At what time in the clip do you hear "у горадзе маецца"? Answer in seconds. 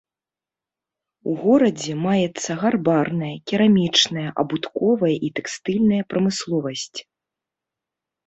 1.31-2.51